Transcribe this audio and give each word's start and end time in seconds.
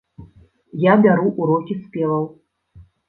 Я 0.91 0.95
бяру 1.03 1.27
ўрокі 1.43 1.77
спеваў. 1.85 2.25